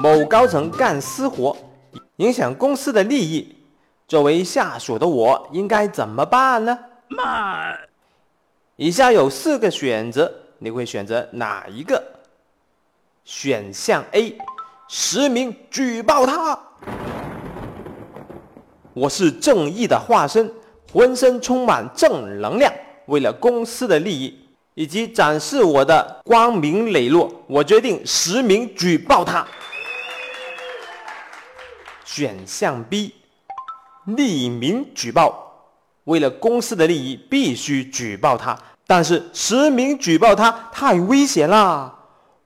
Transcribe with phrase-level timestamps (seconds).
[0.00, 1.56] 某高层干私活，
[2.18, 3.56] 影响公司的利益，
[4.06, 6.78] 作为下属的我应该怎么办呢？
[7.08, 7.76] 慢，
[8.76, 12.00] 以下有四个选择，你会选择哪一个？
[13.24, 14.38] 选项 A，
[14.86, 16.56] 实名举报他。
[18.94, 20.48] 我是正义的化身，
[20.92, 22.72] 浑身充满正能量，
[23.06, 24.38] 为了公司的利益
[24.74, 29.44] 以及展示我的光明磊落，我决定实名举报他。
[32.08, 33.12] 选项 B，
[34.06, 35.52] 匿名举报，
[36.04, 41.94] 为了公司的利益必须举报他，但是实名举报他太危险啦，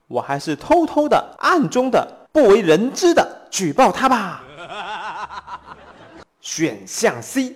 [0.09, 4.43] 我还是偷偷的、暗中的、不为人知的举报他吧。
[6.41, 7.55] 选项 C，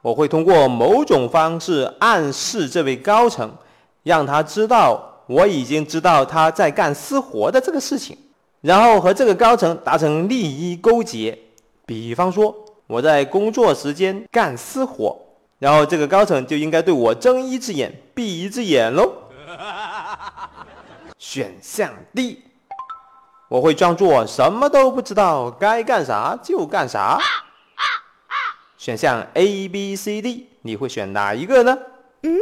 [0.00, 3.54] 我会通过某种方式暗示这位高层，
[4.02, 8.16] 让他知道我已经知道他在干私活的这个事情。
[8.66, 11.38] 然后和这个高层达成利益勾结，
[11.86, 12.52] 比方说
[12.88, 15.16] 我在工作时间干私活，
[15.60, 19.12] 然后这个高层就应该对我睁一只眼闭一只眼喽。
[21.16, 22.42] 选项 D，
[23.48, 27.20] 我会装作什么都不知道，该干啥就干啥。
[28.76, 31.78] 选项 A、B、C、D，你会选哪一个呢？
[32.24, 32.36] 嗯，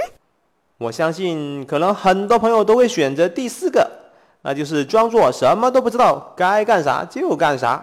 [0.78, 4.03] 我相信可能很多朋友都会选择第四个。
[4.46, 7.82] 那就是装作什么都不知道，该干啥就干啥。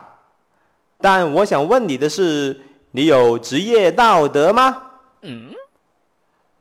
[1.00, 4.78] 但我想问你的是，你有职业道德吗？
[5.24, 5.50] 嗯，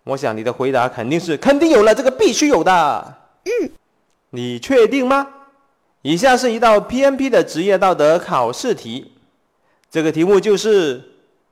[0.05, 3.15] 我想你的回答肯定是肯定有了，这个必须有的。
[3.45, 3.71] 嗯，
[4.31, 5.27] 你确定吗？
[6.01, 9.13] 以下是一道 PMP 的职业道德考试题，
[9.91, 11.03] 这个题目就是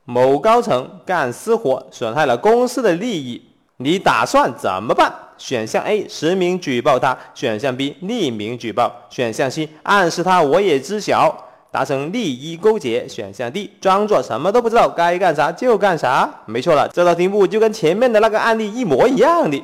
[0.07, 3.43] 某高层干私活，损害了公司的利益，
[3.77, 5.15] 你打算怎么办？
[5.39, 16.29] 选项 A 实名举报他，选项 B 匿名举报，选项 C 暗示他我也知晓，达成利益勾结，选项 D 装作什么都不知道，该干啥就干啥。
[16.47, 19.63] 没错了，这道题目就跟前面的那个案例一模一样的。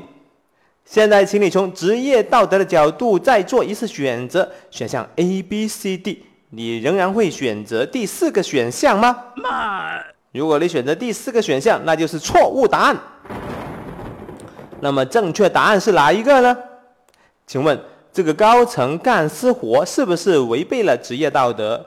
[0.84, 9.16] 现在，请你从职业道德的角度再做一次选择，选项 A、B、C、D，你仍然会选择第四个选项吗？
[9.36, 9.98] 妈，
[10.32, 12.96] 如果你选择第四个选项，那就是错误答案。
[14.84, 16.54] 那么正确答案是哪一个呢？
[17.46, 17.80] 请问
[18.12, 21.82] 这个高层干私活是不是违背了职业道德？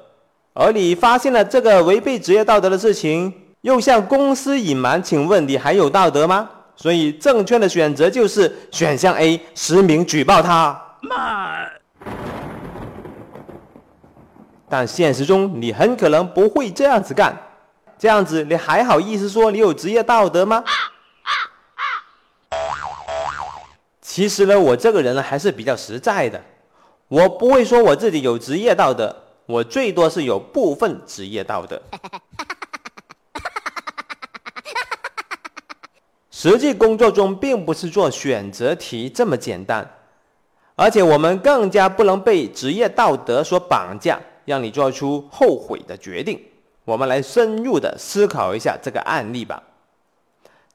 [0.53, 3.31] 而你发现了这个违背职业道德的事情，
[3.61, 6.49] 又向公司隐瞒，请问你还有道德吗？
[6.75, 10.81] 所以正确的选择就是选项 A，实名举报他。
[14.67, 17.37] 但现实中你很可能不会这样子干，
[17.99, 20.63] 这样子你还好意思说你有职业道德吗？
[24.17, 26.41] 其实呢，我这个人呢还是比较实在的，
[27.07, 31.79] 我不会说我自己有职业道德，我最多是有部分职业道德。
[36.31, 39.87] 实际工作中并不是做选择题这么简单，
[40.73, 46.43] 而且我们更加不能被职业道德所绑架，让你做出后悔的决定。
[46.85, 49.61] 我们来深入的思考一下这个案例吧。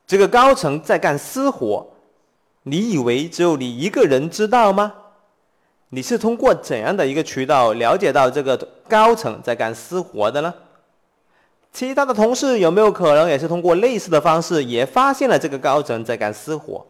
[0.07, 1.85] 这个高层在干私活。
[2.65, 4.93] 你以为只有你一个人知道吗？
[5.89, 8.57] 你是通过怎样的一个渠道了解到这个
[8.89, 10.55] 高层在干私活的呢？
[11.73, 16.87] 其他的同事有没有可能也是通过类似的方式也发现了这个高层在干私活？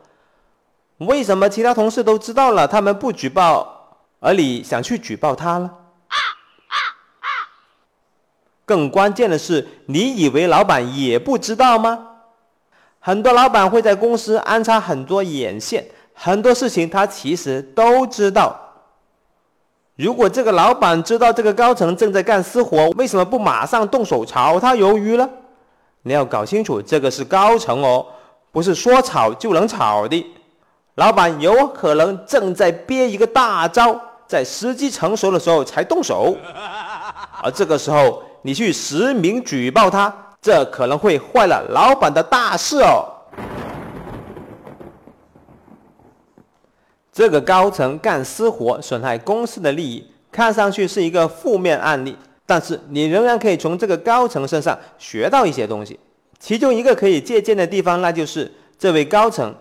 [0.99, 5.71] 为什么其他同事都知道了，他们不举报，而你想去举报他呢？
[8.65, 12.12] 更关键的是，你以为老板也不知道吗？
[13.05, 18.57] 很多老板会在公司安插很多眼线，很多事情他其实都知道。
[19.97, 25.29] 如果这个老板知道这个高层正在干私活，为什么不马上动手炒他鱿鱼呢？
[26.03, 28.07] 你要搞清楚，这个是高层哦，
[28.53, 30.25] 不是说炒就能炒的。
[30.95, 36.37] 老板有可能正在憋一个大招，在时机成熟的时候才动手，
[37.43, 40.15] 而这个时候你去实名举报他。
[40.43, 43.07] 这可能会坏了老板的大事哦。
[47.13, 56.01] 这个高层干私活，损害公司的利益，看上去是一个负面案例，但是你仍然可以从这个高层身上学到一些东西。
[56.41, 59.55] 其中一个可以借鉴的地方，那就是这位高层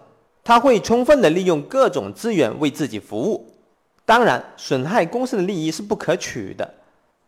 [0.43, 3.53] 他会充分的利用各种资源为自己服务。
[4.03, 6.73] 当然，损害公司的利益是不可取的，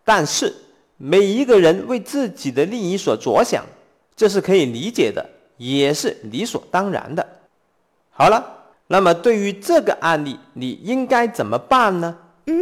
[0.04, 0.52] 但是。
[0.98, 3.64] 每一个人为自己的利益所着想，
[4.16, 7.28] 这是可以理解的，也是理所当然的。
[8.12, 8.44] 好了，
[8.88, 12.18] 那么对于这个案例，你应该怎么办呢？
[12.46, 12.62] 嗯，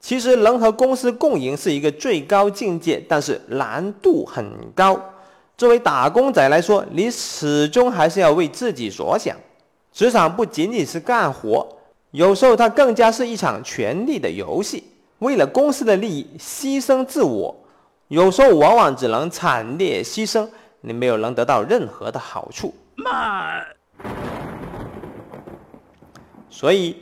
[0.00, 4.98] 其实能和公司共赢是一个最高境界，但是难度很高。
[5.56, 9.36] 作为打工仔来说，你始终还是要为自己着想。
[9.92, 11.68] 职场不仅仅是干活，
[12.12, 14.82] 有时候它更加是一场权力的游戏。
[15.22, 17.56] 为了公司的利益，牺牲自我，
[18.08, 20.48] 有时候往往只能惨烈牺牲，
[20.80, 22.74] 你没有能得到任何的好处。
[22.96, 23.64] 慢。
[26.50, 26.96] 所以，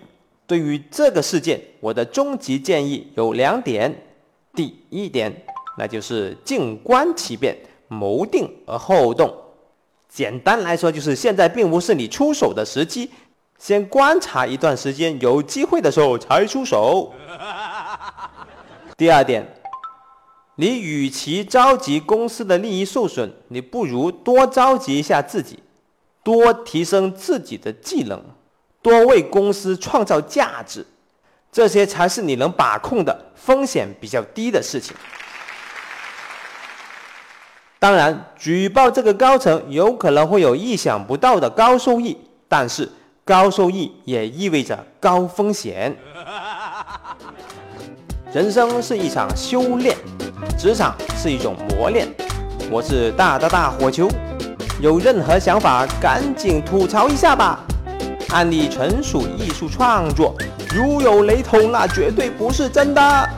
[0.47, 3.91] 对于这个事件，我的终极建议有两点。
[4.55, 5.35] 第一点，
[5.79, 7.57] 那就是静观其变。
[7.89, 9.35] 谋定而后动，
[10.09, 13.11] 简单来说就是现在并不是你出手的时机，
[13.59, 17.13] 先观察一段时间，有机会的时候才出手。
[18.97, 19.47] 第二点，
[20.57, 25.63] 你与其着急公司的利益受损，你不如多着急一下自己，
[26.23, 28.23] 多提升自己的技能，
[28.83, 30.87] 多为公司创造价值，
[31.51, 34.95] 这些才是你能把控的风险比较低的事情。
[37.79, 42.15] 当然，举报这个高层有可能会有意想不到的高收益，
[42.47, 42.87] 但是
[43.25, 45.97] 高收益也意味着高风险。
[48.33, 49.97] 人生是一场修炼，
[50.57, 52.07] 职场是一种磨练。
[52.71, 54.09] 我是大大大火球，
[54.81, 57.59] 有任何想法赶紧吐槽一下吧。
[58.29, 60.37] 案例纯属艺术创作，
[60.73, 63.29] 如有雷同，那绝对不是真的。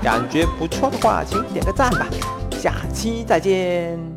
[0.00, 2.06] 感觉不错的话，请点个赞吧，
[2.52, 4.11] 下期再见。